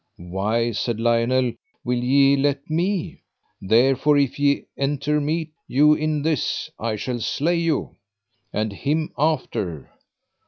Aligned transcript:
Why, 0.17 0.71
said 0.71 0.99
Lionel, 0.99 1.53
will 1.85 2.03
ye 2.03 2.35
let 2.35 2.71
me? 2.71 3.21
therefore 3.61 4.17
if 4.17 4.39
ye 4.39 4.65
entermete 4.75 5.51
you 5.67 5.93
in 5.93 6.23
this 6.23 6.71
I 6.79 6.95
shall 6.95 7.19
slay 7.19 7.57
you, 7.57 7.97
and 8.51 8.73
him 8.73 9.11
after. 9.15 9.91